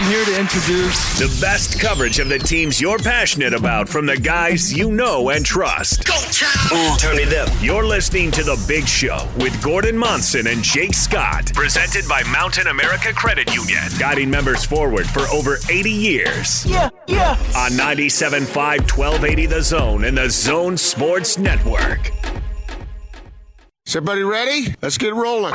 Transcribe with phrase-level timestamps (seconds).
[0.00, 4.16] I'm here to introduce The best coverage of the teams you're passionate about from the
[4.16, 6.06] guys you know and trust.
[6.06, 6.14] Go,
[6.98, 7.50] Turn it up.
[7.60, 11.52] You're listening to The Big Show with Gordon Monson and Jake Scott.
[11.52, 13.82] Presented by Mountain America Credit Union.
[13.98, 16.64] Guiding members forward for over 80 years.
[16.64, 17.32] Yeah, yeah.
[17.54, 18.46] On 97.5
[18.96, 22.10] 1280 The Zone and the Zone Sports Network.
[23.86, 24.74] Is everybody ready?
[24.80, 25.52] Let's get rolling.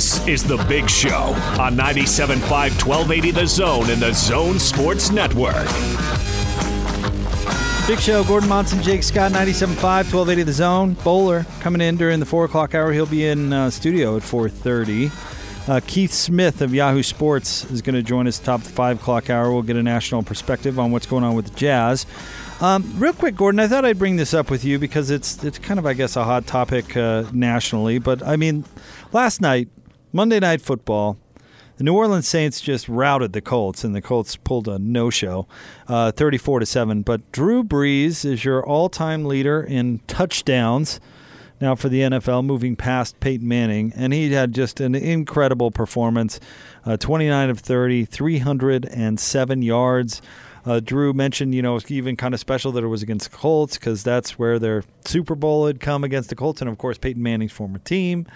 [0.00, 5.66] This is The Big Show on 97.5 1280 The Zone and the Zone Sports Network.
[7.86, 10.94] Big Show, Gordon Monson, Jake Scott, 97.5, 1280 The Zone.
[11.04, 12.92] Bowler coming in during the 4 o'clock hour.
[12.92, 15.68] He'll be in uh, studio at 4.30.
[15.68, 19.28] Uh, Keith Smith of Yahoo Sports is going to join us top the 5 o'clock
[19.28, 19.52] hour.
[19.52, 22.06] We'll get a national perspective on what's going on with the Jazz.
[22.62, 25.58] Um, real quick, Gordon, I thought I'd bring this up with you because it's it's
[25.58, 27.98] kind of, I guess, a hot topic uh, nationally.
[27.98, 28.64] But, I mean,
[29.12, 29.68] last night,
[30.12, 31.18] Monday Night Football,
[31.76, 35.46] the New Orleans Saints just routed the Colts, and the Colts pulled a no-show,
[35.86, 37.02] uh, 34 to seven.
[37.02, 41.00] But Drew Brees is your all-time leader in touchdowns
[41.60, 46.40] now for the NFL, moving past Peyton Manning, and he had just an incredible performance,
[46.84, 50.20] uh, 29 of 30, 307 yards.
[50.66, 53.78] Uh, Drew mentioned, you know, even kind of special that it was against the Colts
[53.78, 57.22] because that's where their Super Bowl had come against the Colts, and of course Peyton
[57.22, 58.26] Manning's former team.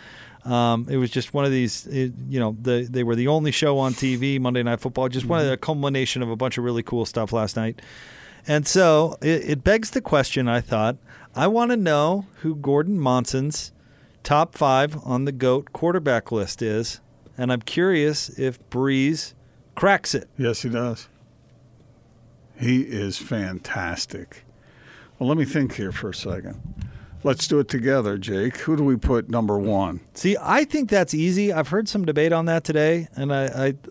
[0.45, 3.51] Um, it was just one of these, it, you know, the, they were the only
[3.51, 6.65] show on TV, Monday Night Football, just one of the culmination of a bunch of
[6.65, 7.81] really cool stuff last night.
[8.47, 10.97] And so it, it begs the question, I thought,
[11.35, 13.73] I want to know who Gordon Monson's
[14.23, 17.01] top five on the GOAT quarterback list is.
[17.39, 19.35] And I'm curious if Brees
[19.75, 20.29] cracks it.
[20.37, 21.09] Yes, he does.
[22.61, 24.45] He is fantastic.
[25.19, 26.61] Well, let me think here for a second.
[27.25, 28.59] Let's do it together, Jake.
[28.59, 30.01] Who do we put number one?
[30.13, 31.53] See, I think that's easy.
[31.53, 33.45] I've heard some debate on that today, and I,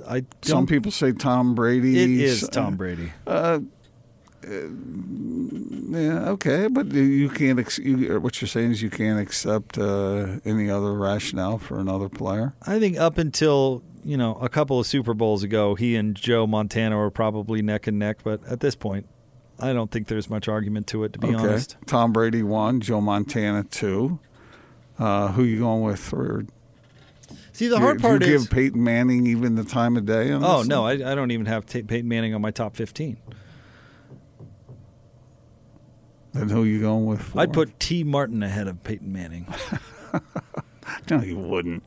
[0.08, 2.00] I, I Some people say Tom Brady.
[2.02, 3.12] it is Tom Brady.
[3.26, 3.60] Uh,
[4.44, 7.60] Yeah, okay, but you can't.
[7.60, 12.10] Ex- you, what you're saying is you can't accept uh, any other rationale for another
[12.10, 12.54] player.
[12.66, 16.46] I think up until you know a couple of Super Bowls ago, he and Joe
[16.48, 18.18] Montana were probably neck and neck.
[18.24, 19.08] But at this point,
[19.60, 21.14] I don't think there's much argument to it.
[21.14, 24.20] To be okay, honest, Tom Brady one, Joe Montana two.
[25.00, 26.00] Uh, who you going with
[27.52, 30.06] see the You- hard do part you is give Peyton Manning even the time of
[30.06, 30.32] day?
[30.32, 30.86] On oh no?
[30.86, 33.18] I, I don't even have Ta- Peyton Manning on my top fifteen.
[36.34, 37.36] Then who you going with?
[37.38, 39.48] I'd put T Martin ahead of Peyton Manning.
[41.10, 41.82] No, you wouldn't.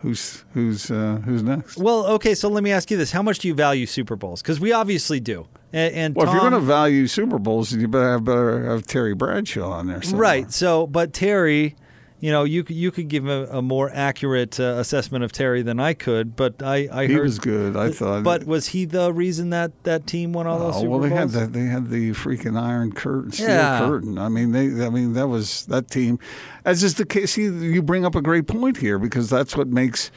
[0.00, 1.78] Who's who's uh, who's next?
[1.78, 4.40] well, okay, so let me ask you this: How much do you value Super Bowls?
[4.42, 5.48] Because we obviously do.
[5.72, 8.86] And, and Well, if you're going to value Super Bowls, you better have, better have
[8.86, 10.02] Terry Bradshaw on there.
[10.02, 10.20] somewhere.
[10.20, 10.52] Right.
[10.52, 11.76] So, but Terry,
[12.18, 15.62] you know, you could- you could give a, a more accurate uh, assessment of Terry
[15.62, 16.34] than I could.
[16.36, 17.76] But I, I He heard was good.
[17.76, 18.24] I thought.
[18.24, 21.08] But was he the reason that that team won all those Oh, Super well, they
[21.10, 21.32] had Bowls?
[21.32, 23.78] the, they had the freaking iron curtain, steel Yeah.
[23.78, 24.18] curtain.
[24.18, 24.84] I mean, they.
[24.84, 26.18] I mean, that was that team.
[26.64, 29.68] As is the case, see, you bring up a great point here because that's what
[29.68, 30.10] makes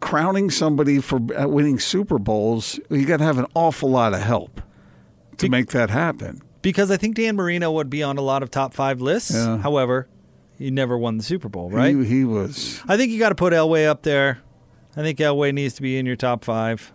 [0.00, 2.78] crowning somebody for uh, winning Super Bowls.
[2.90, 4.60] You got to have an awful lot of help
[5.38, 6.42] to Be- make that happen.
[6.62, 9.34] because I think Dan Marino would be on a lot of top five lists.
[9.34, 9.58] Yeah.
[9.58, 10.08] However,
[10.58, 11.94] he never won the Super Bowl, right?
[11.96, 12.80] He, he was.
[12.86, 14.40] I think you got to put Elway up there.
[14.96, 16.92] I think Elway needs to be in your top five.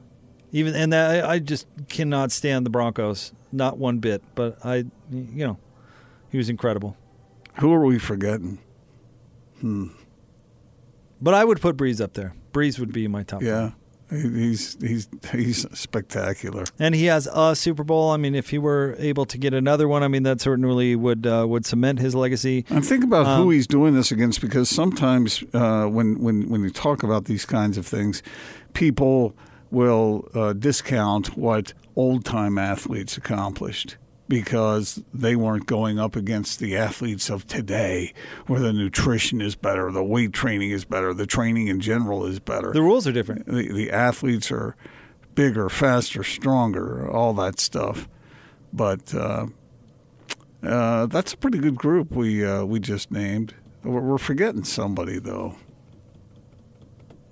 [0.51, 4.21] Even and that, I just cannot stand the Broncos, not one bit.
[4.35, 5.57] But I, you know,
[6.29, 6.95] he was incredible.
[7.59, 8.59] Who are we forgetting?
[11.25, 12.35] But I would put Brees up there.
[12.53, 13.41] Brees would be my top.
[13.41, 13.71] Yeah.
[14.11, 16.65] He's he's he's spectacular.
[16.77, 18.11] and he has a Super Bowl.
[18.11, 21.25] I mean, if he were able to get another one, I mean, that certainly would
[21.25, 22.63] uh, would cement his legacy.
[22.69, 26.61] And think about Um, who he's doing this against, because sometimes uh, when when when
[26.61, 28.21] you talk about these kinds of things,
[28.73, 29.33] people
[29.71, 36.75] will uh, discount what old time athletes accomplished because they weren't going up against the
[36.75, 38.13] athletes of today,
[38.47, 42.39] where the nutrition is better, the weight training is better, the training in general is
[42.39, 42.71] better.
[42.73, 43.45] The rules are different.
[43.45, 44.75] the, the athletes are
[45.35, 48.07] bigger, faster, stronger, all that stuff.
[48.73, 49.47] But uh,
[50.63, 53.53] uh, that's a pretty good group we uh, we just named.
[53.83, 55.55] We're, we're forgetting somebody though.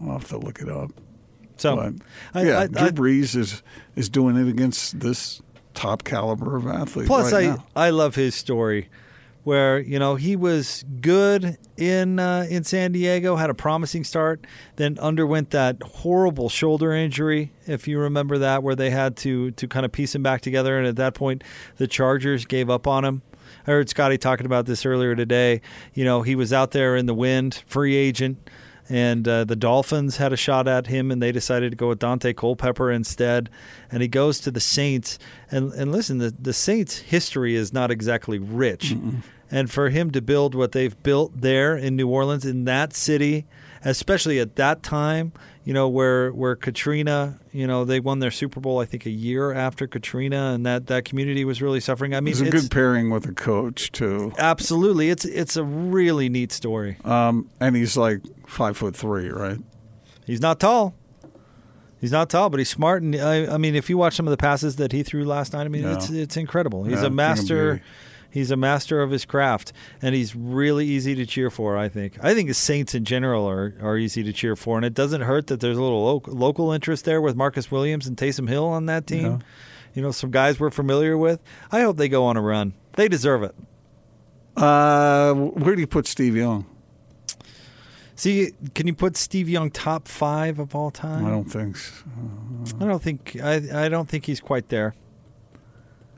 [0.01, 0.91] I'll have to look it up.
[1.57, 1.93] So, But,
[2.33, 3.63] I- yeah, I- Drew Brees is
[3.95, 5.41] is doing it against this
[5.73, 7.07] top caliber of athlete.
[7.07, 7.65] plus, right I now.
[7.75, 8.89] I love his story
[9.43, 14.45] where you know he was good in uh, in San Diego, had a promising start,
[14.77, 19.67] then underwent that horrible shoulder injury, if you remember that, where they had to to
[19.67, 21.43] kind of piece him back together, and at that point,
[21.77, 23.21] the Chargers gave up on him.
[23.67, 25.61] I heard Scotty talking about this earlier today.
[25.93, 28.49] You know, he was out there in the wind, free agent
[28.89, 31.99] and uh, the Dolphins had a shot at him, and they decided to go with
[31.99, 33.49] Daunte Culpepper instead.
[33.91, 35.17] And he goes to the Saints,
[35.49, 39.21] and and listen, the the Saints' history is not exactly rich, Mm-mm.
[39.49, 43.45] and for him to build what they've built there in New Orleans, in that city,
[43.85, 45.33] especially at that time,
[45.63, 49.09] you know, where where Katrina, you know, they won their Super Bowl, I think, a
[49.09, 52.13] year after Katrina, and that that community was really suffering.
[52.13, 54.33] I mean, it's a good pairing with a coach too.
[54.37, 56.97] Absolutely, it's it's a really neat story.
[57.05, 59.59] Um, and he's like five foot three, right?
[60.25, 60.95] He's not tall.
[61.99, 63.01] He's not tall, but he's smart.
[63.01, 65.53] And I, I mean, if you watch some of the passes that he threw last
[65.53, 65.95] night, I mean, yeah.
[65.95, 66.83] it's it's incredible.
[66.83, 67.81] He's yeah, a master
[68.33, 71.77] He's a master of his craft, and he's really easy to cheer for.
[71.77, 72.17] I think.
[72.23, 75.21] I think the Saints in general are, are easy to cheer for, and it doesn't
[75.21, 78.65] hurt that there's a little local, local interest there with Marcus Williams and Taysom Hill
[78.65, 79.43] on that team.
[79.93, 81.43] You know, some guys we're familiar with.
[81.71, 82.73] I hope they go on a run.
[82.93, 83.53] They deserve it.
[84.57, 86.65] Uh, where do you put Steve Young?
[88.15, 91.23] See, can you put Steve Young top five of all time?
[91.23, 91.77] I don't think.
[91.77, 91.93] So.
[92.81, 93.37] I don't think.
[93.43, 94.95] I I don't think he's quite there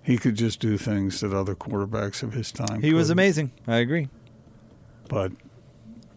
[0.05, 2.75] he could just do things that other quarterbacks of his time.
[2.75, 2.95] He couldn't.
[2.95, 3.51] was amazing.
[3.67, 4.07] I agree.
[5.09, 5.31] But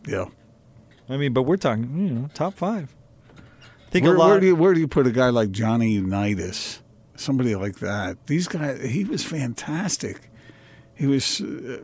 [0.07, 0.27] yeah,
[1.09, 2.95] I mean, but we're talking you know top five.
[3.91, 4.29] think where, a lot.
[4.29, 6.83] Where do you where do you put a guy like Johnny Unitas?
[7.17, 8.27] Somebody like that.
[8.27, 8.85] These guys.
[8.85, 10.31] He was fantastic.
[10.95, 11.79] He was uh,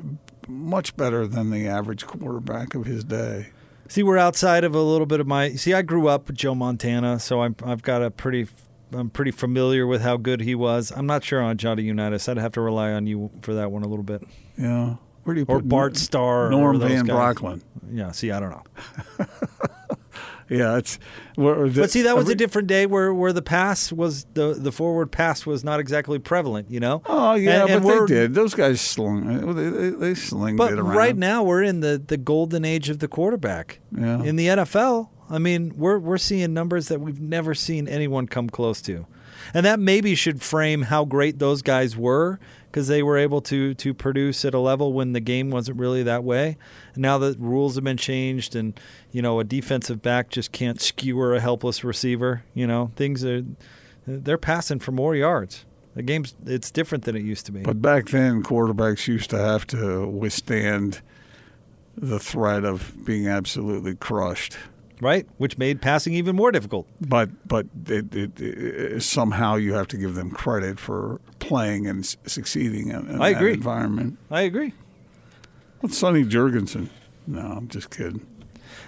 [0.46, 3.48] much better than the average quarterback of his day.
[3.88, 5.50] See, we're outside of a little bit of my.
[5.54, 8.46] See, I grew up with Joe Montana, so i have got a pretty
[8.94, 10.92] I'm pretty familiar with how good he was.
[10.94, 12.28] I'm not sure on Johnny Unitas.
[12.28, 14.22] I'd have to rely on you for that one a little bit.
[14.56, 14.96] Yeah.
[15.24, 16.50] Where do you or put Bart Starr?
[16.50, 17.62] Norm Van Brocklin.
[17.90, 18.12] Yeah.
[18.12, 19.26] See, I don't know.
[20.48, 20.98] yeah, it's.
[21.36, 24.70] The, but see, that was a different day where, where the pass was the the
[24.70, 26.70] forward pass was not exactly prevalent.
[26.70, 27.02] You know.
[27.06, 28.34] Oh yeah, and, and but they did.
[28.34, 29.54] Those guys slung.
[29.54, 30.88] They, they, they slinged but it around.
[30.88, 33.80] But right now we're in the the golden age of the quarterback.
[33.96, 34.22] Yeah.
[34.22, 38.48] In the NFL, I mean, we're we're seeing numbers that we've never seen anyone come
[38.48, 39.06] close to,
[39.52, 43.74] and that maybe should frame how great those guys were because they were able to
[43.74, 46.56] to produce at a level when the game wasn't really that way.
[46.94, 48.78] And now that rules have been changed, and
[49.12, 52.44] you know, a defensive back just can't skewer a helpless receiver.
[52.52, 53.44] You know, things are
[54.06, 55.64] they're passing for more yards.
[55.94, 57.62] The game's it's different than it used to be.
[57.62, 61.00] But back then, quarterbacks used to have to withstand
[61.96, 64.56] the threat of being absolutely crushed
[65.00, 65.26] right?
[65.38, 66.86] Which made passing even more difficult.
[67.00, 72.04] But but it, it, it, somehow you have to give them credit for playing and
[72.06, 73.50] succeeding in, in I agree.
[73.50, 74.18] that environment.
[74.30, 74.72] I agree.
[75.80, 76.88] What's Sonny Jurgensen?
[77.26, 78.26] No, I'm just kidding.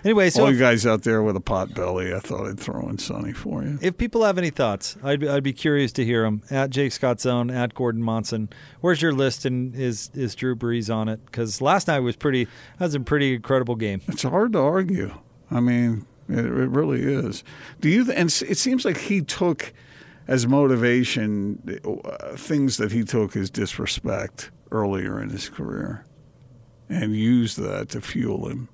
[0.05, 2.89] Anyway, so all you guys out there with a pot belly, I thought I'd throw
[2.89, 3.79] in Sonny for you.
[3.83, 6.43] If people have any thoughts, I'd be, I'd be curious to hear them.
[6.51, 8.49] At Jake Scott Zone, at Gordon Monson.
[8.81, 11.25] Where's your list, and is is Drew Brees on it?
[11.27, 12.45] Because last night was pretty.
[12.79, 14.01] That was a pretty incredible game.
[14.07, 15.13] It's hard to argue.
[15.51, 17.45] I mean, it, it really is.
[17.81, 18.11] Do you?
[18.11, 19.73] And it seems like he took
[20.29, 26.05] as motivation uh, things that he took as disrespect earlier in his career,
[26.89, 28.69] and used that to fuel him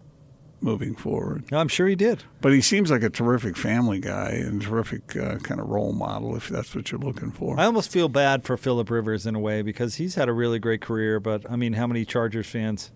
[0.63, 1.45] moving forward.
[1.53, 2.23] I'm sure he did.
[2.41, 6.37] But he seems like a terrific family guy and terrific uh, kind of role model,
[6.37, 7.59] if that's what you're looking for.
[7.59, 10.59] I almost feel bad for Philip Rivers in a way because he's had a really
[10.59, 11.19] great career.
[11.21, 12.93] But I mean, how many Chargers fans,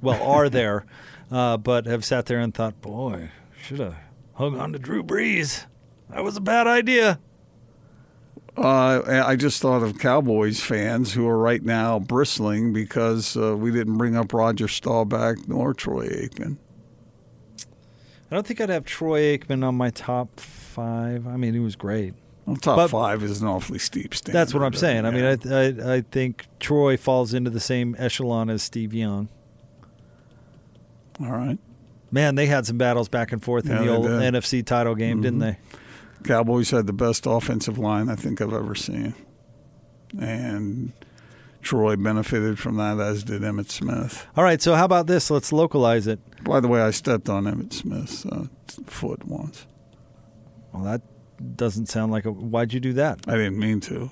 [0.00, 0.86] well, are there,
[1.30, 3.30] uh, but have sat there and thought, boy,
[3.60, 3.96] should have
[4.34, 5.66] hung on to Drew Brees.
[6.10, 7.20] That was a bad idea.
[8.56, 13.70] Uh, I just thought of Cowboys fans who are right now bristling because uh, we
[13.70, 16.56] didn't bring up Roger Staubach nor Troy Aikman.
[18.30, 21.26] I don't think I'd have Troy Aikman on my top five.
[21.26, 22.14] I mean, he was great.
[22.46, 24.38] Well, top but five is an awfully steep standard.
[24.38, 25.04] That's what I'm saying.
[25.04, 25.10] Yeah.
[25.10, 29.28] I mean, I, I, I think Troy falls into the same echelon as Steve Young.
[31.22, 31.58] All right.
[32.10, 34.20] Man, they had some battles back and forth yeah, in the old did.
[34.34, 35.22] NFC title game, mm-hmm.
[35.22, 35.58] didn't they?
[36.24, 39.14] Cowboys had the best offensive line I think I've ever seen.
[40.18, 40.92] And
[41.62, 44.26] Troy benefited from that, as did Emmitt Smith.
[44.36, 45.30] All right, so how about this?
[45.30, 46.20] Let's localize it.
[46.42, 48.46] By the way, I stepped on Emmitt Smith's uh,
[48.86, 49.66] foot once.
[50.72, 51.02] Well, that
[51.56, 52.32] doesn't sound like a.
[52.32, 53.20] Why'd you do that?
[53.26, 54.10] I didn't mean to.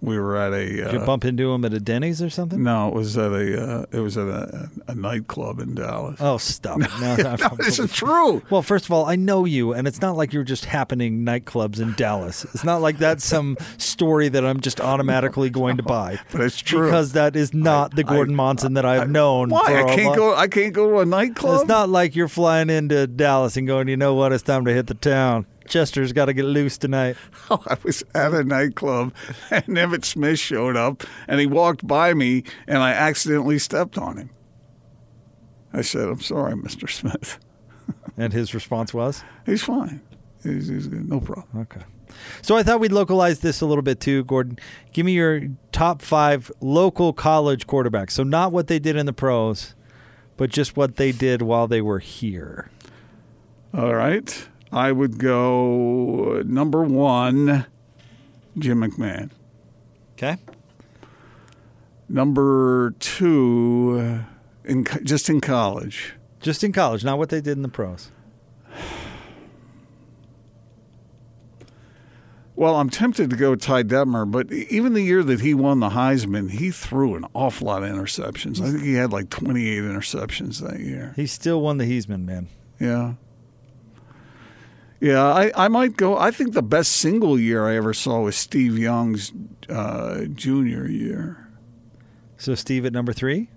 [0.00, 0.64] We were at a.
[0.66, 2.62] Did you Uh, bump into him at a Denny's or something?
[2.62, 3.62] no, it was at a.
[3.80, 6.18] Uh, it was at a, a nightclub in Dallas.
[6.20, 6.88] Oh, stop it!
[7.00, 8.42] No, no, no, this is true.
[8.50, 11.80] Well, first of all, I know you, and it's not like you're just happening nightclubs
[11.80, 12.44] in Dallas.
[12.54, 16.18] It's not like that's some story that I'm just automatically going to buy.
[16.30, 16.84] But it's true.
[16.86, 19.48] because that is not the Gordon Monson that I've known.
[19.50, 19.82] Why?
[19.84, 20.34] I can't go.
[20.34, 21.60] I can't go to a nightclub.
[21.60, 24.32] It's not like you're flying into Dallas and going, you know what?
[24.32, 25.46] It's time to hit the town.
[25.68, 27.16] Chester's got to get loose tonight.
[27.50, 29.14] Oh, I was at a nightclub,
[29.50, 34.18] and Emmitt Smith showed up, and he walked by me, and I accidentally stepped on
[34.18, 34.30] him.
[35.72, 36.90] I said, "I'm sorry, Mr.
[36.90, 37.38] Smith.
[38.18, 40.02] And his response was, He's fine.
[40.42, 41.08] He's, he's good.
[41.08, 41.86] No problem." okay.
[42.42, 44.58] So I thought we'd localize this a little bit too, Gordon.
[44.92, 48.10] Give me your top five local college quarterbacks.
[48.10, 49.74] So not what they did in the pros,
[50.36, 52.70] but just what they did while they were here.
[53.72, 54.48] All right.
[54.70, 57.66] I would go uh, number one,
[58.58, 59.30] Jim McMahon.
[60.12, 60.36] Okay.
[62.08, 66.14] Number two, uh, in just in college.
[66.40, 68.10] Just in college, not what they did in the pros.
[72.58, 75.90] Well, I'm tempted to go Ty Detmer, but even the year that he won the
[75.90, 78.60] Heisman, he threw an awful lot of interceptions.
[78.60, 81.12] I think he had like 28 interceptions that year.
[81.14, 82.48] He still won the Heisman, man.
[82.80, 83.14] Yeah.
[85.00, 86.18] Yeah, I, I might go.
[86.18, 89.32] I think the best single year I ever saw was Steve Young's
[89.68, 91.48] uh, junior year.
[92.36, 93.48] So Steve at number three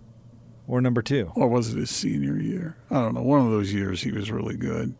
[0.67, 1.31] or number two?
[1.35, 2.77] Or was it his senior year?
[2.91, 3.21] I don't know.
[3.23, 4.95] One of those years he was really good.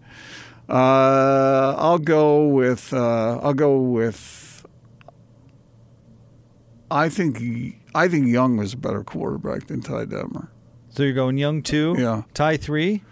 [0.67, 2.93] Uh, I'll go with.
[2.93, 4.65] Uh, I'll go with.
[6.89, 10.49] I think he, I think Young was a better quarterback than Ty Detmer.
[10.89, 12.23] So you're going Young two, Yeah.
[12.33, 13.03] Ty three.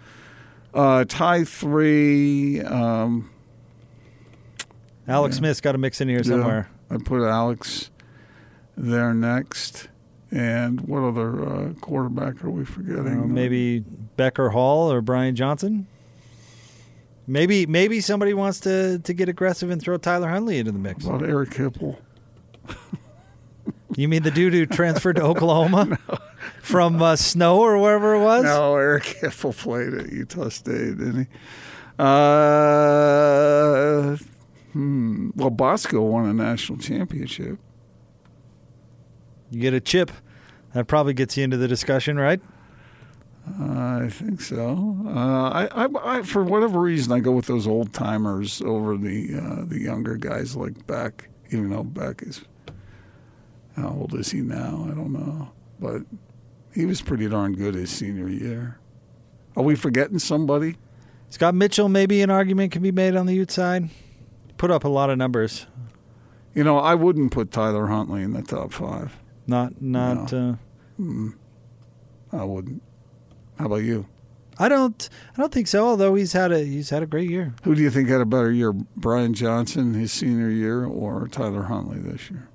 [0.72, 2.60] Uh, Ty three.
[2.60, 3.30] Um,
[5.08, 5.38] Alex Yeah.
[5.40, 6.70] Smith's got a mix in here yeah, somewhere.
[6.90, 7.90] I put Alex
[8.76, 9.88] there next.
[10.30, 13.22] And what other uh, quarterback are we forgetting?
[13.22, 13.80] Uh, maybe
[14.16, 15.88] Becker Hall or Brian Johnson.
[17.26, 21.04] Maybe maybe somebody wants to to get aggressive and throw Tyler Huntley into the mix.
[21.04, 21.96] What about Eric Hipple?
[23.96, 25.98] You mean the dude who transferred to Oklahoma
[26.62, 28.44] from uh, Snow or wherever it was?
[28.44, 31.26] No, Eric Hipple played at Utah State, didn't he?
[31.98, 32.06] Uh,
[34.72, 35.30] hmm.
[35.34, 37.58] Well, Bosco won a national championship.
[39.50, 40.12] You get a chip.
[40.72, 42.40] That probably gets you into the discussion, right?
[43.58, 44.96] I think so.
[45.06, 49.34] Uh, I, I, I, for whatever reason, I go with those old timers over the
[49.34, 51.28] uh, the younger guys like Beck.
[51.50, 52.44] Even though Beck is,
[53.80, 54.86] how old is he now?
[54.90, 56.02] I don't know, but
[56.74, 58.78] he was pretty darn good his senior year.
[59.56, 60.76] Are we forgetting somebody?
[61.28, 63.88] Scott Mitchell, maybe an argument can be made on the Ute side.
[64.56, 65.66] Put up a lot of numbers.
[66.54, 69.16] You know, I wouldn't put Tyler Huntley in the top five.
[69.46, 70.32] Not not.
[70.32, 70.54] Uh,
[72.32, 72.82] I wouldn't.
[73.58, 74.06] How about you?
[74.58, 75.08] I don't.
[75.36, 75.86] I don't think so.
[75.86, 77.54] Although he's had a he's had a great year.
[77.62, 81.62] Who do you think had a better year, Brian Johnson his senior year or Tyler
[81.62, 82.49] Huntley this year?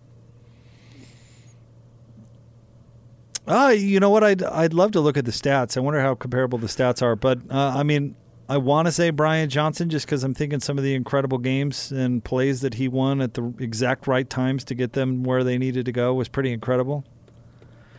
[3.47, 4.23] Uh, you know what?
[4.23, 5.77] I'd I'd love to look at the stats.
[5.77, 7.15] I wonder how comparable the stats are.
[7.15, 8.15] But uh, I mean,
[8.49, 11.91] I want to say Brian Johnson just because I'm thinking some of the incredible games
[11.91, 15.57] and plays that he won at the exact right times to get them where they
[15.57, 17.03] needed to go was pretty incredible.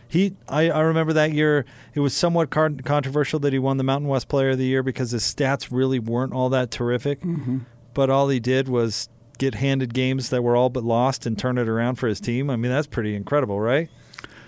[0.09, 1.65] He, I, I remember that year.
[1.93, 5.11] It was somewhat controversial that he won the Mountain West Player of the Year because
[5.11, 7.21] his stats really weren't all that terrific.
[7.93, 11.57] But all he did was get handed games that were all but lost and turn
[11.57, 12.49] it around for his team.
[12.49, 13.89] I mean, that's pretty incredible, right?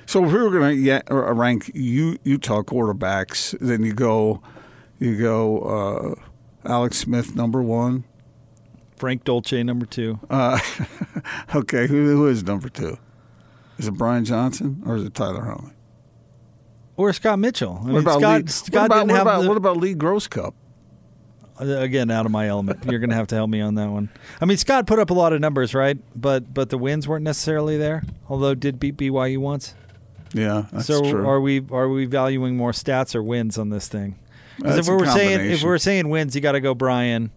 [0.10, 4.42] So if we were going to uh, rank U, Utah quarterbacks, then you go,
[4.98, 6.16] you go uh,
[6.68, 8.06] Alex Smith number one.
[8.96, 10.20] Frank Dolce, number two.
[10.28, 10.60] Uh,
[11.56, 12.98] okay, who, who is number two?
[13.78, 15.74] Is it Brian Johnson or is it Tyler Huntley?
[16.98, 17.78] Or Scott Mitchell.
[17.80, 19.94] I mean, What about Scott, Lee, Scott what about, what about, the, what about Lee
[19.94, 20.54] Grosscup?
[21.62, 22.84] Uh, again out of my element.
[22.90, 24.10] You're going to have to help me on that one.
[24.42, 26.00] I mean, Scott put up a lot of numbers, right?
[26.20, 28.02] But but the wins weren't necessarily there.
[28.28, 29.76] Although did beat BYU once.
[30.34, 31.28] Yeah, that's so true.
[31.28, 34.20] are we are we valuing more stats or wins on this thing?
[34.58, 37.32] Because if we were saying if we were saying wins, you got to go Brian,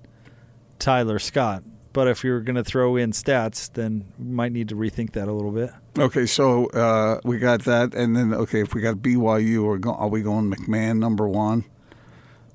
[0.79, 1.63] Tyler, Scott.
[1.93, 5.29] But if you're going to throw in stats, then we might need to rethink that
[5.29, 5.71] a little bit.
[5.99, 9.93] Okay, so uh, we got that, and then okay, if we got BYU, are, go,
[9.93, 11.67] are we going McMahon number one,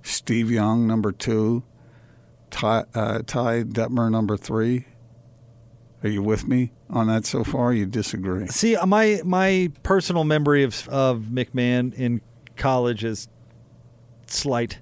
[0.02, 1.64] Steve Young number two,
[2.50, 4.88] Ty, uh, Ty Detmer number three?
[6.04, 7.74] Are you with me on that so far?
[7.74, 8.48] You disagree?
[8.48, 12.22] See, uh, my my personal memory of of McMahon in
[12.56, 13.28] college is
[14.28, 14.80] slight.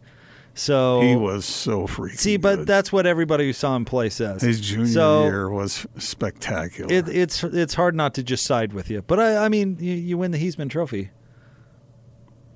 [0.57, 2.15] So He was so freaky.
[2.17, 2.67] See, but good.
[2.67, 4.41] that's what everybody who saw him play says.
[4.41, 6.93] his junior so year was spectacular.
[6.93, 9.01] It, it's it's hard not to just side with you.
[9.01, 11.11] But I, I mean, you, you win the Heisman Trophy.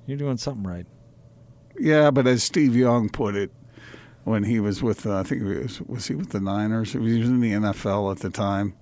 [0.06, 0.86] You're doing something right.
[1.78, 3.52] Yeah, but as Steve Young put it,
[4.24, 6.92] when he was with, uh, I think it was was he with the Niners?
[6.92, 8.74] He was in the NFL at the time,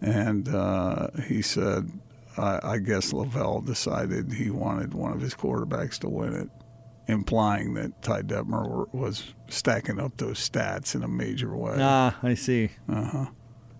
[0.00, 1.90] and uh, he said,
[2.36, 6.50] I, "I guess LaVell decided he wanted one of his quarterbacks to win it."
[7.08, 11.76] Implying that Ty Detmer were- was stacking up those stats in a major way.
[11.78, 12.70] Ah, I see.
[12.88, 13.26] Uh huh.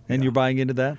[0.08, 0.96] And you're buying into that?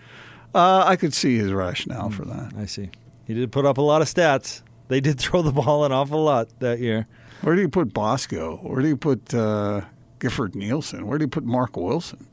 [0.54, 2.52] Uh, I could see his rationale for that.
[2.58, 2.90] I see.
[3.26, 4.62] He did put up a lot of stats.
[4.90, 7.08] They did throw the ball an awful lot that year.
[7.42, 8.58] Where do you put Bosco?
[8.58, 9.82] Where do you put uh,
[10.20, 11.08] Gifford Nielsen?
[11.08, 12.28] Where do you put Mark Wilson?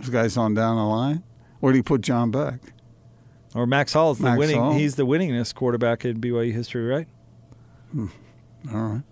[0.00, 1.22] Those guys on down the line.
[1.60, 2.60] Where do you put John Beck?
[3.54, 4.56] Or Max Hall's the Max winning.
[4.58, 4.72] Hall.
[4.72, 7.06] He's the winningest quarterback in BYU history, right?
[7.96, 8.08] All
[8.72, 9.02] right.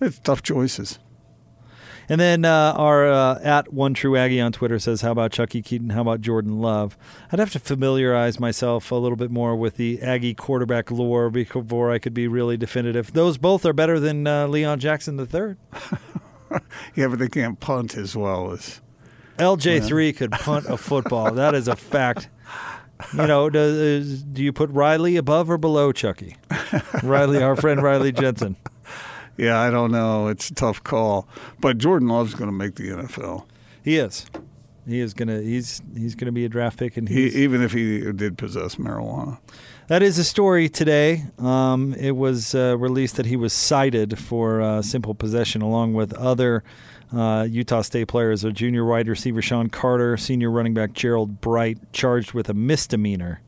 [0.00, 0.98] It's tough choices.
[2.10, 5.62] And then uh, our uh, at one true Aggie on Twitter says, "How about Chuckie
[5.62, 5.90] Keeton?
[5.90, 6.98] How about Jordan Love?"
[7.30, 11.92] I'd have to familiarize myself a little bit more with the Aggie quarterback lore before
[11.92, 13.12] I could be really definitive.
[13.12, 15.54] Those both are better than uh, Leon Jackson III.
[16.96, 18.80] Yeah, but they can't punt as well as.
[19.38, 21.30] LJ three could punt a football.
[21.30, 22.28] that is a fact.
[23.14, 26.36] You know, does, do you put Riley above or below Chucky?
[27.04, 28.56] Riley, our friend Riley Jensen.
[29.40, 30.28] Yeah, I don't know.
[30.28, 31.26] It's a tough call.
[31.60, 33.46] But Jordan Love's going to make the NFL,
[33.82, 34.26] He is.
[34.86, 35.40] He is gonna.
[35.40, 39.38] He's he's gonna be a draft pick, and he, even if he did possess marijuana.
[39.88, 41.24] That is a story today.
[41.38, 46.12] Um, it was uh, released that he was cited for uh, simple possession along with
[46.14, 46.64] other
[47.14, 48.42] uh, Utah State players.
[48.42, 53.42] A junior wide receiver Sean Carter, senior running back Gerold Bright, charged with a misdemeanor.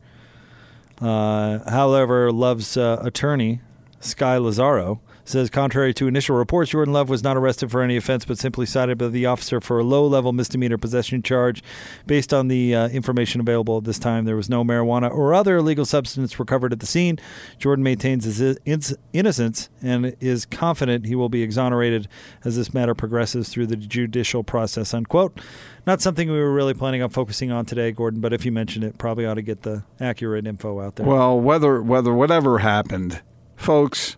[1.01, 3.59] Uh, however, Love's uh, attorney,
[3.99, 8.25] Skye Lazaro, says contrary to initial reports, Jordan Love was not arrested for any offense,
[8.25, 11.63] but simply cited by the officer for a low-level misdemeanor possession charge.
[12.05, 15.57] Based on the uh, information available at this time, there was no marijuana or other
[15.57, 17.19] illegal substance recovered at the scene.
[17.57, 18.81] Jordan maintains his in-
[19.13, 22.07] innocence and is confident he will be exonerated
[22.43, 24.93] as this matter progresses through the judicial process.
[24.93, 25.39] Unquote.
[25.85, 28.21] Not something we were really planning on focusing on today, Gordon.
[28.21, 31.05] But if you mention it, probably ought to get the accurate info out there.
[31.05, 33.21] Well, whether whether whatever happened,
[33.57, 34.15] folks,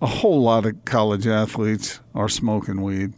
[0.00, 3.12] a whole lot of college athletes are smoking weed.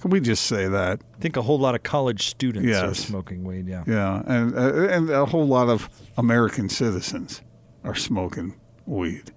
[0.00, 1.00] Can we just say that?
[1.16, 3.66] I think a whole lot of college students are smoking weed.
[3.66, 3.84] Yeah.
[3.86, 5.88] Yeah, and uh, and a whole lot of
[6.18, 7.40] American citizens
[7.84, 8.54] are smoking
[8.86, 9.32] weed.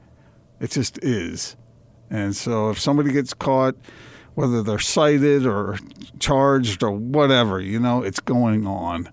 [0.59, 1.55] It just is,
[2.09, 3.75] and so if somebody gets caught,
[4.35, 5.79] whether they're cited or
[6.19, 9.09] charged or whatever, you know, it's going on.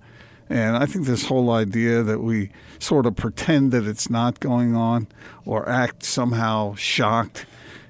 [0.50, 2.50] And I think this whole idea that we
[2.84, 5.08] sort of pretend that it's not going on
[5.44, 7.46] or act somehow shocked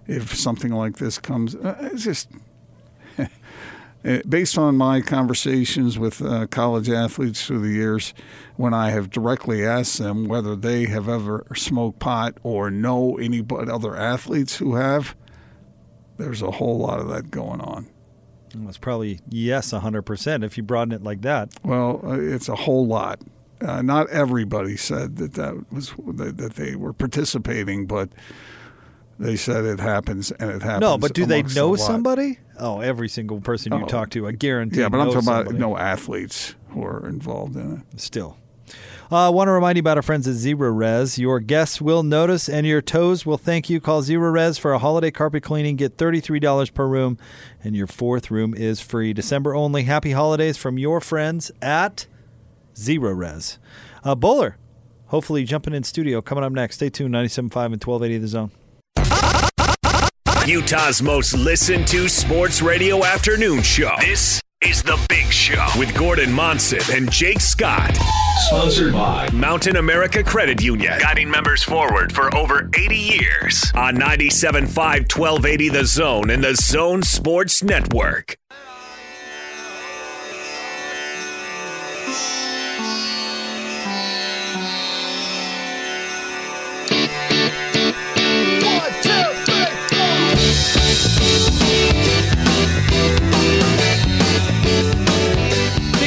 [0.06, 2.28] if something like this comes, uh, it's just
[3.18, 3.26] uh,
[4.28, 8.14] based on my conversations with uh, college athletes through the years,
[8.56, 13.40] when I have directly asked them whether they have ever smoked pot or know any
[13.40, 15.16] but other athletes who have,
[16.18, 17.88] there's a whole lot of that going on.
[18.54, 21.52] Well, it's probably yes, 100% if you broaden it like that.
[21.64, 23.20] Well, uh, it's a whole lot.
[23.64, 28.10] Uh, not everybody said that that was that, they were participating, but
[29.18, 30.80] they said it happens and it happens.
[30.82, 32.38] No, but do they know somebody?
[32.58, 33.86] Oh, every single person you Oh.
[33.86, 34.80] talk to, I guarantee.
[34.80, 38.00] Yeah, but I'm talking about no athletes who are involved in it.
[38.00, 38.36] Still.
[39.12, 41.18] Uh, I want to remind you about our friends at Zerorez.
[41.18, 43.78] Your guests will notice and your toes will thank you.
[43.80, 45.76] Call Zerorez for a holiday carpet cleaning.
[45.76, 47.18] Get $33 per room,
[47.62, 49.12] and your fourth room is free.
[49.12, 49.82] December only.
[49.84, 52.06] Happy holidays from your friends at
[52.74, 53.58] Zerorez.
[54.02, 54.56] Uh, Bowler,
[55.06, 56.76] hopefully jumping in studio coming up next.
[56.76, 58.50] Stay tuned, 97.5 and 1280 The Zone.
[60.46, 63.94] Utah's most listened to sports radio afternoon show.
[64.00, 67.96] This is The Big Show with Gordon Monson and Jake Scott.
[68.48, 73.72] Sponsored by Mountain America Credit Union, guiding members forward for over 80 years.
[73.74, 74.66] On 97.5
[75.16, 78.36] 1280 The Zone and the Zone Sports Network.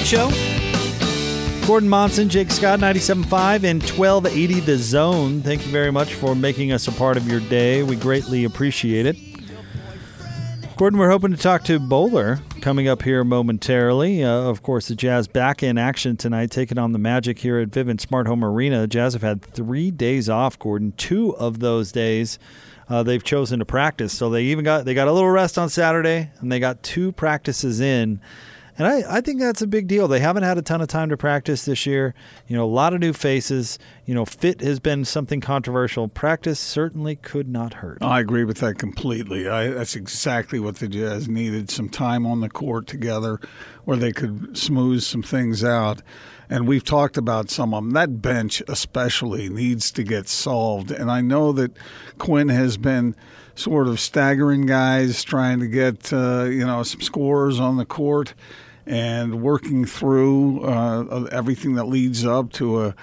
[0.08, 0.30] Show.
[1.68, 5.42] Gordon Monson, Jake Scott, 97.5 and 1280 The Zone.
[5.42, 7.84] Thank you very much for making us a part of your day.
[7.84, 9.18] We greatly appreciate it.
[10.78, 14.24] Gordon, we're hoping to talk to Bowler coming up here momentarily.
[14.24, 17.70] Uh, of course, the Jazz back in action tonight, taking on the Magic here at
[17.72, 18.80] Vivint Smart Home Arena.
[18.80, 20.94] The Jazz have had three days off, Gordon.
[20.96, 22.40] Two of those days
[22.88, 24.14] uh, they've chosen to practice.
[24.14, 27.12] So they even got they got a little rest on Saturday, and they got two
[27.12, 28.22] practices in.
[28.78, 30.08] And I, I think that's a big deal.
[30.08, 32.14] They haven't had a ton of time to practice this year.
[32.48, 33.80] You know, a lot of new faces.
[34.06, 36.08] You know, fit has been something controversial.
[36.08, 37.98] Practice certainly could not hurt.
[38.02, 39.48] I agree with that completely.
[39.48, 43.40] I, that's exactly what the Jazz needed some time on the court together
[43.86, 46.04] where they could smooth some things out.
[46.50, 47.92] And we've talked about some of them.
[47.92, 50.92] That bench, especially, needs to get solved.
[50.92, 51.76] And I know that
[52.20, 53.16] Quinn has been
[53.56, 58.34] sort of staggering guys, trying to get, uh, you know, some scores on the court
[58.88, 62.96] and working through uh, everything that leads up to a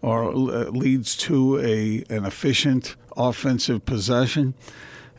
[0.00, 4.54] or leads to a an efficient offensive possession,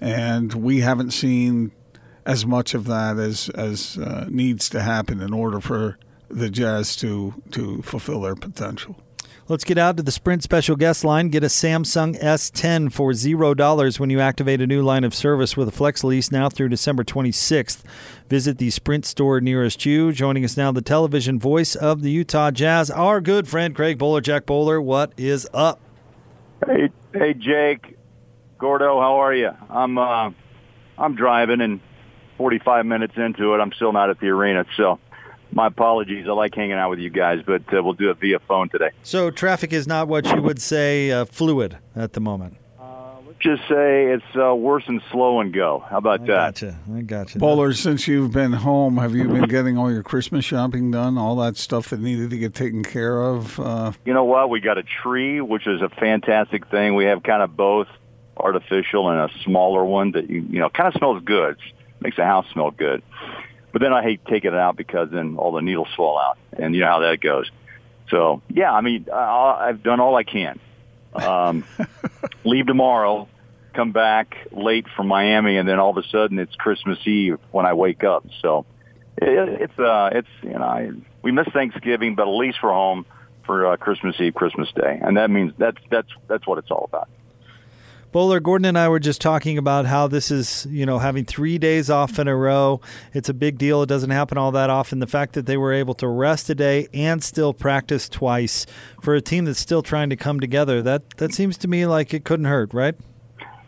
[0.02, 1.72] and we haven't seen
[2.26, 5.98] as much of that as as uh, needs to happen in order for
[6.30, 8.98] the Jazz to to fulfill their potential.
[9.50, 11.28] Let's get out to the Sprint special guest line.
[11.28, 15.68] Get a Samsung S10 for $0 when you activate a new line of service with
[15.68, 17.84] a flex lease now through December 26th.
[18.30, 20.14] Visit the Sprint store nearest you.
[20.14, 24.22] Joining us now, the television voice of the Utah Jazz, our good friend Craig Bowler.
[24.22, 25.82] Jack Bowler, what is up?
[26.66, 27.98] Hey, hey, Jake,
[28.60, 29.52] Gordo, how are you?
[29.70, 30.32] I'm uh,
[30.98, 31.82] I'm driving and
[32.38, 35.00] 45 minutes into it, I'm still not at the arena, so
[35.56, 36.26] my apologies.
[36.28, 38.90] I like hanging out with you guys, but uh, we'll do it via phone today.
[39.04, 42.58] So traffic is not what you would say uh, fluid at the moment.
[42.80, 45.84] Uh, let's just say it's uh, worse than slow and go.
[45.90, 46.28] How about I that?
[46.28, 46.80] Gotcha.
[46.94, 47.40] I gotcha.
[47.40, 51.18] Bowler, since you've been home, have you been getting all your Christmas shopping done?
[51.18, 53.60] All that stuff that needed to get taken care of?
[53.60, 54.50] Uh, you know what?
[54.50, 56.96] We got a tree, which is a fantastic thing.
[56.96, 57.88] We have kind of both
[58.38, 61.58] artificial and a smaller one that you you know kind of smells good.
[62.00, 63.04] makes the house smell good.
[63.74, 66.74] But then I hate taking it out because then all the needles fall out, and
[66.74, 67.52] you know how that goes.
[68.10, 70.60] So yeah, I mean, I, I've done all I can.
[71.14, 71.66] Um,
[72.46, 73.28] leave tomorrow,
[73.74, 77.66] come back late from Miami, and then all of a sudden it's Christmas Eve when
[77.66, 78.26] I wake up.
[78.42, 78.66] So
[79.18, 80.92] it, it's uh, it's you know I,
[81.24, 83.08] we miss Thanksgiving, but at least we're home
[83.44, 86.86] for uh, Christmas Eve, Christmas Day, and that means that's that's that's what it's all
[86.86, 87.10] about.
[88.14, 91.58] Bowler, Gordon and I were just talking about how this is, you know, having three
[91.58, 92.80] days off in a row.
[93.12, 93.82] It's a big deal.
[93.82, 95.00] It doesn't happen all that often.
[95.00, 98.68] The fact that they were able to rest a day and still practice twice
[99.02, 102.14] for a team that's still trying to come together, that, that seems to me like
[102.14, 102.94] it couldn't hurt, right?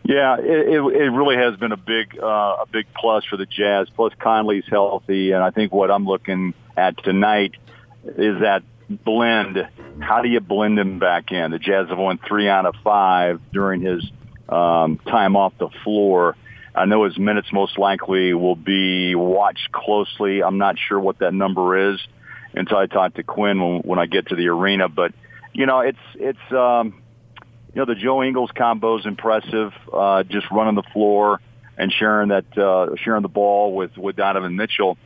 [0.04, 2.26] Yeah, it, it, really has been a big uh,
[2.62, 3.88] a big plus for the Jazz.
[3.96, 7.56] Plus Conley's healthy, and I think what I'm looking at tonight
[8.04, 9.68] is that blend.
[9.98, 11.50] How do you blend him back in?
[11.50, 14.08] The Jazz have won three out of five during his
[14.48, 16.36] um, time off the floor.
[16.74, 20.42] I know his minutes most likely will be watched closely.
[20.42, 22.00] I'm not sure what that number is
[22.54, 24.88] until I talk to Quinn when, when I get to the arena.
[24.88, 25.12] But
[25.52, 27.02] you know, it's it's um,
[27.74, 29.72] you know the Joe Ingles combo is impressive.
[29.92, 31.40] Uh, just running the floor
[31.78, 34.98] and sharing that uh, sharing the ball with with Donovan Mitchell.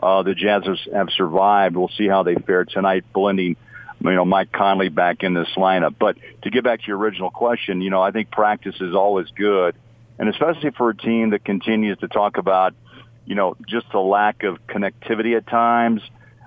[0.00, 1.74] Uh, the Jazz have survived.
[1.74, 3.56] We'll see how they fare tonight, blending
[4.06, 5.94] you know, Mike Conley back in this lineup.
[5.98, 9.28] But to get back to your original question, you know, I think practice is always
[9.36, 9.74] good.
[10.18, 12.74] And especially for a team that continues to talk about,
[13.26, 16.00] you know, just the lack of connectivity at times,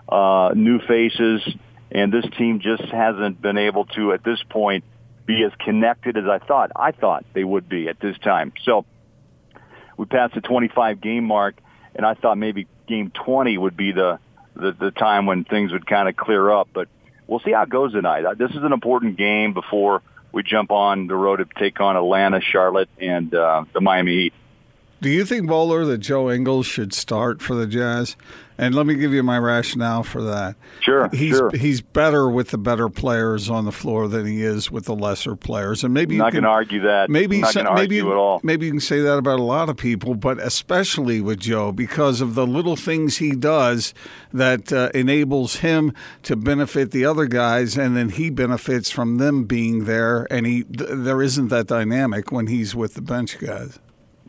[0.07, 1.41] uh, new faces,
[1.91, 4.83] and this team just hasn't been able to, at this point,
[5.25, 6.71] be as connected as I thought.
[6.75, 8.53] I thought they would be at this time.
[8.63, 8.85] So
[9.97, 11.55] we passed the 25 game mark,
[11.95, 14.19] and I thought maybe game 20 would be the,
[14.55, 16.69] the, the time when things would kind of clear up.
[16.73, 16.87] But
[17.29, 18.25] we'll see how it goes tonight.
[18.25, 21.95] Uh, this is an important game before we jump on the road to take on
[21.95, 24.33] Atlanta, Charlotte, and uh, the Miami Heat.
[25.01, 28.17] Do you think Bowler that Joe Ingles should start for the Jazz?
[28.57, 30.57] And let me give you my rationale for that.
[30.81, 31.49] Sure, he's sure.
[31.51, 35.37] he's better with the better players on the floor than he is with the lesser
[35.37, 37.09] players, and maybe I'm not going to argue that.
[37.09, 38.41] Maybe I'm not so, maybe at all.
[38.43, 42.19] maybe you can say that about a lot of people, but especially with Joe because
[42.19, 43.93] of the little things he does
[44.33, 49.45] that uh, enables him to benefit the other guys, and then he benefits from them
[49.45, 53.79] being there, and he th- there isn't that dynamic when he's with the bench guys.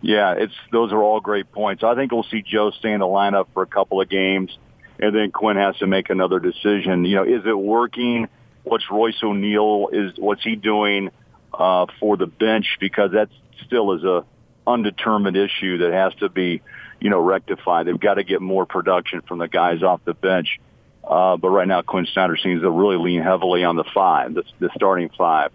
[0.03, 1.83] Yeah, it's those are all great points.
[1.85, 4.57] I think we'll see Joe stay in the lineup for a couple of games,
[4.99, 7.05] and then Quinn has to make another decision.
[7.05, 8.29] You know, is it working?
[8.65, 10.13] What's Royce O'Neale is?
[10.17, 11.11] What's he doing
[11.53, 12.79] uh, for the bench?
[12.81, 13.29] Because that
[13.67, 14.25] still is a
[14.67, 16.63] undetermined issue that has to be,
[17.01, 17.87] you know, rectified.
[17.87, 20.61] They've got to get more production from the guys off the bench.
[21.05, 24.45] Uh, but right now, Quinn Snyder seems to really lean heavily on the five, the,
[24.61, 25.51] the starting five.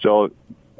[0.00, 0.30] So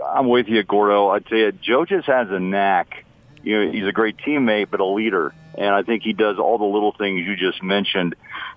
[0.05, 1.09] I'm with you, Gordo.
[1.09, 3.05] I tell you, Joe just has a knack
[3.43, 5.35] you know, he's a great teammate, but a leader.
[5.57, 8.15] And I think he does all the little things you just mentioned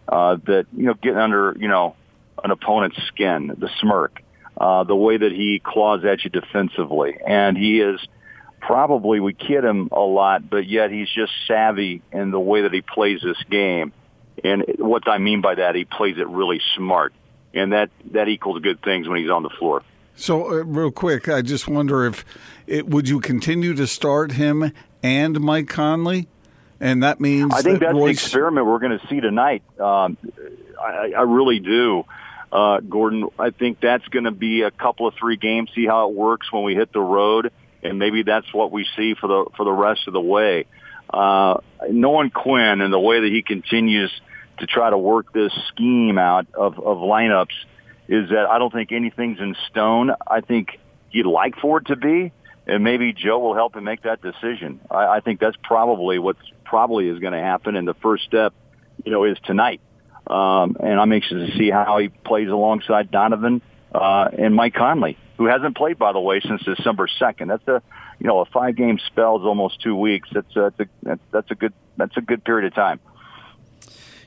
[0.08, 1.96] uh, that, you know, getting under, you know,
[2.44, 4.22] an opponent's skin, the smirk,
[4.58, 7.18] uh, the way that he claws at you defensively.
[7.26, 8.00] And he is
[8.60, 12.74] probably, we kid him a lot, but yet he's just savvy in the way that
[12.74, 13.94] he plays this game.
[14.44, 17.14] And what I mean by that, he plays it really smart.
[17.54, 19.84] And that, that equals good things when he's on the floor.
[20.22, 22.24] So, uh, real quick, I just wonder if
[22.68, 26.28] it, would you continue to start him and Mike Conley,
[26.80, 28.20] and that means I think that that's Royce...
[28.20, 29.64] the experiment we're going to see tonight.
[29.80, 30.18] Um,
[30.80, 32.04] I, I really do,
[32.52, 33.30] uh, Gordon.
[33.40, 35.72] I think that's going to be a couple of three games.
[35.74, 39.16] See how it works when we hit the road, and maybe that's what we see
[39.16, 40.68] for the for the rest of the way.
[41.12, 44.12] Uh, knowing Quinn and the way that he continues
[44.60, 47.56] to try to work this scheme out of, of lineups
[48.12, 50.12] is that I don't think anything's in stone.
[50.28, 50.78] I think
[51.12, 52.34] you'd like for it to be,
[52.68, 54.82] and maybe Joe will help him make that decision.
[54.92, 57.78] I, I think that's probably what probably is going to happen.
[57.78, 58.54] And the first step,
[59.06, 59.80] you know, is tonight.
[60.28, 63.62] Um, and I'm anxious to see how he plays alongside Donovan
[63.96, 67.48] uh, and Mike Conley, who hasn't played, by the way, since December 2nd.
[67.48, 67.82] That's a,
[68.20, 70.28] you know, a five-game spell is almost two weeks.
[70.34, 73.00] That's a, that's a, that's a good that's a good period of time.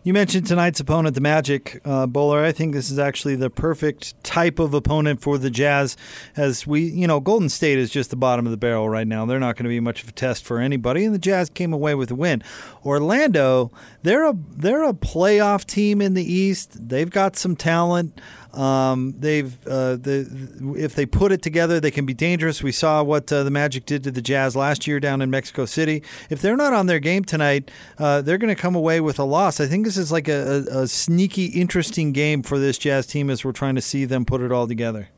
[0.06, 2.44] You mentioned tonight's opponent, the Magic uh, Bowler.
[2.44, 5.96] I think this is actually the perfect type of opponent for the Jazz,
[6.36, 9.24] as we, you know, Golden State is just the bottom of the barrel right now.
[9.24, 11.72] They're not going to be much of a test for anybody, and the Jazz came
[11.72, 12.42] away with a win.
[12.84, 16.86] Orlando, they're a they're a playoff team in the East.
[16.86, 18.20] They've got some talent.
[18.54, 22.62] Um, they've uh, the, if they put it together, they can be dangerous.
[22.62, 25.64] We saw what uh, the Magic did to the Jazz last year down in Mexico
[25.64, 26.02] City.
[26.30, 29.24] If they're not on their game tonight, uh, they're going to come away with a
[29.24, 29.60] loss.
[29.60, 33.28] I think this is like a, a, a, sneaky, interesting game for this Jazz team
[33.30, 35.08] as we're trying to see them put it all together.